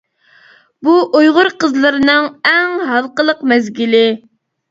بۇ 0.85 0.93
ئۇيغۇر 1.17 1.49
قىزلىرىنىڭ 1.63 2.31
ئەڭ 2.53 2.81
ھالقىلىق 2.87 3.43
مەزگىلى. 3.53 4.05